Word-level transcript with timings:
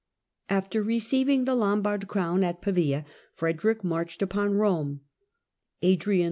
After 0.49 0.81
receiving 0.81 1.45
the 1.45 1.53
Lombard 1.53 2.07
crown 2.07 2.43
at 2.43 2.59
Pavia, 2.59 3.05
Frederick 3.35 3.83
marched 3.83 4.23
upon 4.23 4.55
Rome. 4.55 5.01
Adrian 5.83 6.19
IV. 6.19 6.19